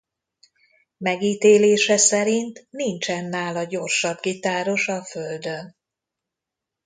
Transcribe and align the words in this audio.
Megítélése 0.97 1.97
szerint 1.97 2.67
nincsen 2.69 3.25
nála 3.25 3.63
gyorsabb 3.63 4.17
gitáros 4.21 4.87
a 4.87 5.03
földön. 5.03 5.75